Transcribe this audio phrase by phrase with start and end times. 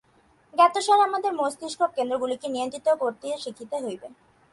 [0.53, 4.07] জ্ঞাতসারে আমাদের মস্তিষ্ক-কেন্দ্রগুলিকে নিয়ন্ত্রিত করিতে শিখিতে হইবে।